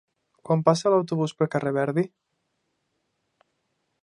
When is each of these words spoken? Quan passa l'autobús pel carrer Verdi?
Quan 0.47 0.63
passa 0.69 0.93
l'autobús 0.93 1.35
pel 1.41 1.51
carrer 1.57 1.75
Verdi? 1.77 2.07